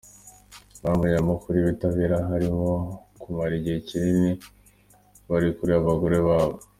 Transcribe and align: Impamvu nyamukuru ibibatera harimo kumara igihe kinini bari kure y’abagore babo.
Impamvu 0.75 1.03
nyamukuru 1.13 1.53
ibibatera 1.57 2.17
harimo 2.29 2.67
kumara 3.21 3.53
igihe 3.59 3.77
kinini 3.87 4.31
bari 5.29 5.49
kure 5.55 5.71
y’abagore 5.73 6.17
babo. 6.27 6.57